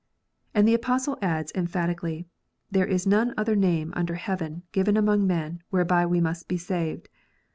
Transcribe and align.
And 0.55 0.67
the 0.67 0.73
Apostle 0.73 1.15
adds 1.21 1.51
emphatically, 1.53 2.25
"There 2.71 2.87
is 2.87 3.05
none 3.05 3.35
other 3.37 3.55
name 3.55 3.93
under 3.95 4.15
heaven 4.15 4.63
given 4.71 4.97
among 4.97 5.27
men, 5.27 5.61
whereby 5.69 6.07
we 6.07 6.19
must 6.19 6.47
be 6.47 6.57
saved." 6.57 7.07